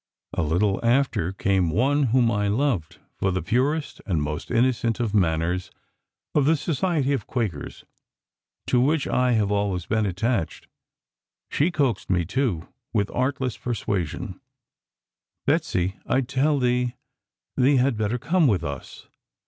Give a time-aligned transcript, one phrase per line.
[0.33, 5.13] "A little after came one whom I loved, for the purest and most innocent of
[5.13, 5.69] manners,
[6.33, 7.85] of the Society of Quakers
[8.65, 10.65] (to which I have always been attached),
[11.51, 14.41] she coaxed me, too, with artless persuasion:
[15.45, 16.95] 'Betsey, I tell thee,
[17.55, 19.07] thee had better come with us.